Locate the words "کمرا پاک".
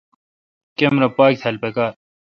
0.77-1.33